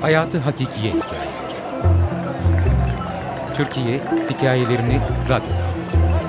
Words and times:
Hayatı 0.00 0.38
Hakikiye 0.38 0.92
Hikayeleri 0.92 1.50
Türkiye 3.54 4.00
Hikayelerini 4.30 5.00
Radyo'da 5.28 5.64
anlatıyor. 5.64 6.19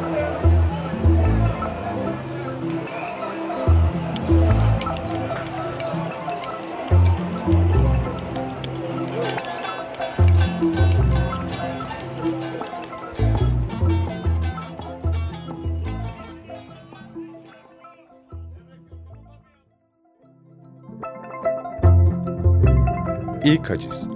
İlk 23.45 23.69
haciz. 23.69 24.07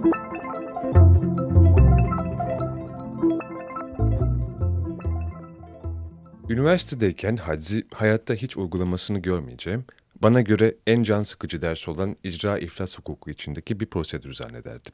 Üniversitedeyken 6.48 7.36
haczi 7.36 7.86
hayatta 7.94 8.34
hiç 8.34 8.56
uygulamasını 8.56 9.18
görmeyeceğim, 9.18 9.84
bana 10.22 10.40
göre 10.40 10.74
en 10.86 11.02
can 11.02 11.22
sıkıcı 11.22 11.62
ders 11.62 11.88
olan 11.88 12.16
icra 12.24 12.58
iflas 12.58 12.98
hukuku 12.98 13.30
içindeki 13.30 13.80
bir 13.80 13.86
prosedür 13.86 14.32
zannederdim. 14.32 14.92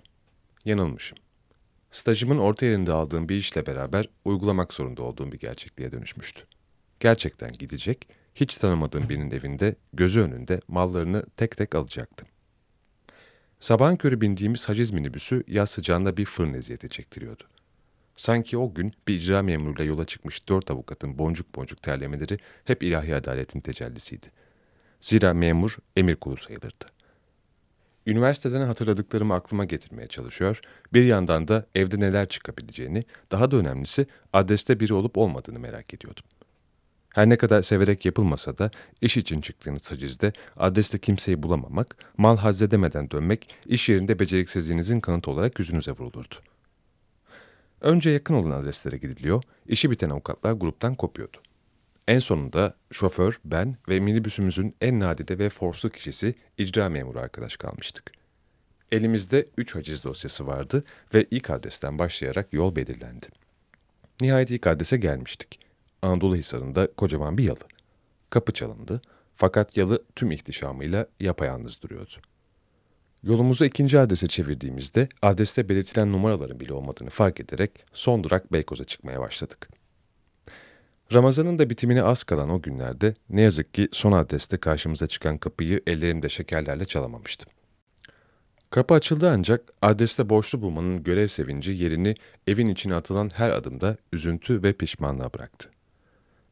Yanılmışım. 0.64 1.19
Stajımın 1.91 2.38
orta 2.38 2.66
yerinde 2.66 2.92
aldığım 2.92 3.28
bir 3.28 3.36
işle 3.36 3.66
beraber 3.66 4.08
uygulamak 4.24 4.72
zorunda 4.72 5.02
olduğum 5.02 5.33
bir 5.33 5.38
gerçekliğe 5.38 5.92
dönüşmüştü. 5.92 6.44
Gerçekten 7.00 7.52
gidecek, 7.52 8.08
hiç 8.34 8.56
tanımadığım 8.56 9.08
birinin 9.08 9.30
evinde, 9.30 9.77
gözü 9.92 10.20
önünde 10.20 10.61
mallarını 10.69 11.27
tek 11.36 11.56
tek 11.56 11.74
alacaktım. 11.74 12.28
Sabahın 13.62 13.96
körü 13.96 14.20
bindiğimiz 14.20 14.68
haciz 14.68 14.91
minibüsü 14.91 15.44
yaz 15.48 15.70
sıcağında 15.70 16.16
bir 16.16 16.24
fırın 16.24 16.55
eziyeti 16.55 16.88
çektiriyordu. 16.88 17.42
Sanki 18.16 18.58
o 18.58 18.74
gün 18.74 18.92
bir 19.08 19.14
icra 19.14 19.42
memuruyla 19.42 19.84
yola 19.84 20.05
çıkmış 20.05 20.48
dört 20.48 20.70
avukatın 20.70 21.18
boncuk 21.18 21.55
boncuk 21.55 21.83
terlemeleri 21.83 22.38
hep 22.64 22.83
ilahi 22.83 23.16
adaletin 23.16 23.60
tecellisiydi. 23.60 24.27
Zira 25.00 25.34
memur 25.34 25.77
emir 25.96 26.16
kulu 26.16 26.36
sayılırdı. 26.36 26.84
Üniversiteden 28.06 28.66
hatırladıklarımı 28.66 29.34
aklıma 29.34 29.64
getirmeye 29.64 30.08
çalışıyor, 30.08 30.60
bir 30.92 31.05
yandan 31.05 31.48
da 31.48 31.66
evde 31.74 32.00
neler 32.00 32.28
çıkabileceğini, 32.28 33.05
daha 33.30 33.50
da 33.50 33.56
önemlisi 33.56 34.06
adreste 34.33 34.80
biri 34.80 34.94
olup 34.94 35.18
olmadığını 35.18 35.58
merak 35.58 35.94
ediyordum. 35.94 36.24
Her 37.14 37.28
ne 37.28 37.36
kadar 37.36 37.62
severek 37.62 38.06
yapılmasa 38.06 38.58
da 38.58 38.70
iş 39.00 39.16
için 39.16 39.41
çıktığınız 39.41 39.91
hacizde 39.91 40.32
adreste 40.56 40.98
kimseyi 40.98 41.42
bulamamak, 41.42 41.96
mal 42.16 42.36
hazzedemeden 42.36 43.10
dönmek 43.10 43.55
iş 43.66 43.88
yerinde 43.88 44.18
beceriksizliğinizin 44.18 45.00
kanıtı 45.00 45.30
olarak 45.30 45.58
yüzünüze 45.58 45.90
vurulurdu. 45.90 46.34
Önce 47.80 48.10
yakın 48.10 48.34
olan 48.34 48.50
adreslere 48.50 48.96
gidiliyor, 48.96 49.42
işi 49.66 49.90
biten 49.90 50.10
avukatlar 50.10 50.52
gruptan 50.52 50.94
kopuyordu. 50.94 51.36
En 52.08 52.18
sonunda 52.18 52.74
şoför, 52.90 53.40
ben 53.44 53.77
ve 53.88 54.00
minibüsümüzün 54.00 54.77
en 54.80 55.00
nadide 55.00 55.38
ve 55.38 55.48
forslu 55.48 55.90
kişisi 55.90 56.34
icra 56.58 56.88
memuru 56.88 57.18
arkadaş 57.18 57.56
kalmıştık. 57.56 58.12
Elimizde 58.92 59.48
üç 59.56 59.74
haciz 59.74 60.05
dosyası 60.05 60.46
vardı 60.46 60.84
ve 61.14 61.27
ilk 61.30 61.50
adresten 61.50 61.98
başlayarak 61.98 62.52
yol 62.52 62.77
belirlendi. 62.77 63.27
Nihayet 64.20 64.50
ilk 64.50 64.66
adrese 64.66 64.96
gelmiştik. 64.96 65.61
Anadolu 66.03 66.36
Hisarı'nda 66.36 66.89
kocaman 66.97 67.39
bir 67.39 67.45
yalı. 67.45 67.64
Kapı 68.31 68.53
çalındı 68.53 69.00
fakat 69.36 69.77
yalı 69.77 70.05
tüm 70.17 70.30
ihtişamıyla 70.30 71.07
yapayalnız 71.20 71.83
duruyordu. 71.83 72.14
Yolumuzu 73.23 73.64
ikinci 73.64 73.98
adrese 73.98 74.27
çevirdiğimizde 74.27 75.08
adreste 75.23 75.68
belirtilen 75.68 76.13
numaraların 76.13 76.61
bile 76.61 76.73
olmadığını 76.73 77.11
fark 77.11 77.40
ederek 77.40 77.70
son 77.92 78.24
durak 78.24 78.52
Beykoz'a 78.52 78.85
çıkmaya 78.85 79.20
başladık. 79.20 79.68
Ramazan'ın 81.13 81.58
da 81.58 81.70
bitimine 81.70 82.02
az 82.02 82.24
kalan 82.24 82.51
o 82.51 82.63
günlerde 82.63 83.14
ne 83.30 83.40
yazık 83.42 83.74
ki 83.74 83.89
son 83.92 84.13
adreste 84.13 84.57
karşımıza 84.57 85.07
çıkan 85.07 85.39
kapıyı 85.39 85.80
ellerimde 85.86 86.29
şekerlerle 86.29 86.84
çalamamıştım. 86.84 87.52
Kapı 88.70 88.95
açıldı 88.95 89.30
ancak 89.30 89.73
adreste 89.83 90.29
boşlu 90.29 90.63
bulmanın 90.63 91.02
görev 91.02 91.29
sevinci 91.29 91.73
yerini 91.73 92.14
evin 92.46 92.67
içine 92.67 92.95
atılan 92.95 93.30
her 93.34 93.51
adımda 93.51 93.96
üzüntü 94.13 94.63
ve 94.63 94.73
pişmanlığa 94.73 95.34
bıraktı. 95.34 95.70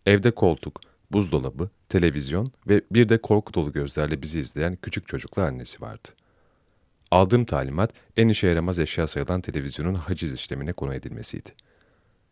Evde 0.06 0.30
koltuk, 0.30 0.80
buzdolabı, 1.10 1.70
televizyon 1.88 2.52
ve 2.68 2.80
bir 2.90 3.08
de 3.08 3.18
korku 3.18 3.54
dolu 3.54 3.72
gözlerle 3.72 4.22
bizi 4.22 4.40
izleyen 4.40 4.76
küçük 4.82 5.08
çocuklu 5.08 5.42
annesi 5.42 5.80
vardı. 5.80 6.08
Aldığım 7.10 7.44
talimat 7.44 7.92
en 8.16 8.28
işe 8.28 8.48
yaramaz 8.48 8.78
eşya 8.78 9.06
sayılan 9.06 9.40
televizyonun 9.40 9.94
haciz 9.94 10.34
işlemine 10.34 10.72
konu 10.72 10.94
edilmesiydi. 10.94 11.50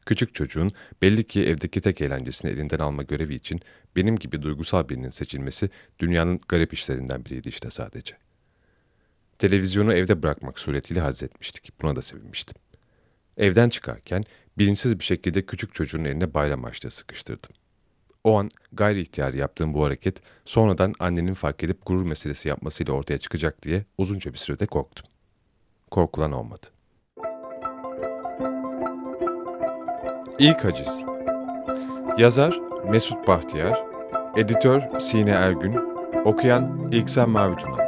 Küçük 0.06 0.34
çocuğun 0.34 0.72
belli 1.02 1.24
ki 1.24 1.44
evdeki 1.44 1.80
tek 1.80 2.00
eğlencesini 2.00 2.50
elinden 2.50 2.78
alma 2.78 3.02
görevi 3.02 3.34
için 3.34 3.60
benim 3.96 4.16
gibi 4.16 4.42
duygusal 4.42 4.88
birinin 4.88 5.10
seçilmesi 5.10 5.70
dünyanın 5.98 6.40
garip 6.48 6.72
işlerinden 6.72 7.24
biriydi 7.24 7.48
işte 7.48 7.70
sadece. 7.70 8.16
Televizyonu 9.38 9.94
evde 9.94 10.22
bırakmak 10.22 10.58
suretiyle 10.58 11.00
hazzetmiştik. 11.00 11.82
Buna 11.82 11.96
da 11.96 12.02
sevinmiştim. 12.02 12.56
Evden 13.36 13.68
çıkarken 13.68 14.24
bilinçsiz 14.58 14.98
bir 14.98 15.04
şekilde 15.04 15.46
küçük 15.46 15.74
çocuğun 15.74 16.04
eline 16.04 16.34
bayram 16.34 16.64
açlığı 16.64 16.90
sıkıştırdım. 16.90 17.50
O 18.28 18.38
an 18.38 18.48
gayri 18.72 19.00
ihtiyar 19.00 19.34
yaptığım 19.34 19.74
bu 19.74 19.84
hareket 19.84 20.16
sonradan 20.44 20.94
annenin 20.98 21.34
fark 21.34 21.64
edip 21.64 21.86
gurur 21.86 22.06
meselesi 22.06 22.48
yapmasıyla 22.48 22.92
ortaya 22.92 23.18
çıkacak 23.18 23.62
diye 23.62 23.84
uzunca 23.98 24.32
bir 24.32 24.38
sürede 24.38 24.66
korktum. 24.66 25.06
Korkulan 25.90 26.32
olmadı. 26.32 26.66
İlk 30.38 30.64
Haciz 30.64 31.04
Yazar 32.18 32.60
Mesut 32.90 33.26
Bahtiyar 33.28 33.84
Editör 34.36 35.00
Sine 35.00 35.30
Ergün 35.30 35.76
Okuyan 36.24 36.88
İlksen 36.92 37.30
Mavi 37.30 37.56
Tuna 37.56 37.87